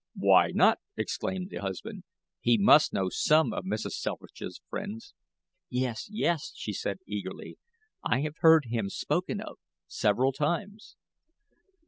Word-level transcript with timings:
"Why 0.17 0.47
not?" 0.49 0.79
exclaimed 0.97 1.51
the 1.51 1.57
husband; 1.57 2.05
"he 2.39 2.57
must 2.57 2.91
know 2.91 3.09
some 3.09 3.53
of 3.53 3.65
Mrs. 3.65 3.91
Selfridge's 3.91 4.59
friends." 4.67 5.13
"Yes, 5.69 6.09
yes," 6.11 6.53
she 6.55 6.73
said, 6.73 6.97
eagerly; 7.05 7.59
"I 8.03 8.21
have 8.21 8.37
heard 8.39 8.65
him 8.65 8.89
spoken 8.89 9.39
of, 9.39 9.59
several 9.85 10.31
times." 10.31 10.95